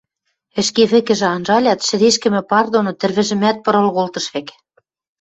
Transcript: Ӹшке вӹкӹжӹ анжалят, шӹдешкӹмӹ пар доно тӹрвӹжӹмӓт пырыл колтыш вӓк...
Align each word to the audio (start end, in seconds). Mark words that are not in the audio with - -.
Ӹшке 0.59 0.83
вӹкӹжӹ 0.91 1.27
анжалят, 1.35 1.79
шӹдешкӹмӹ 1.87 2.41
пар 2.49 2.65
доно 2.73 2.91
тӹрвӹжӹмӓт 2.99 3.57
пырыл 3.63 3.87
колтыш 3.95 4.25
вӓк... 4.33 4.47